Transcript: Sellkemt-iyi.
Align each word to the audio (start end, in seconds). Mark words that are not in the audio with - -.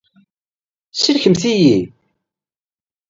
Sellkemt-iyi. 0.93 1.79